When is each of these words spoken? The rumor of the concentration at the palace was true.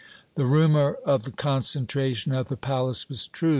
The 0.33 0.45
rumor 0.47 0.97
of 1.05 1.25
the 1.25 1.31
concentration 1.31 2.33
at 2.33 2.47
the 2.47 2.57
palace 2.57 3.07
was 3.07 3.27
true. 3.27 3.49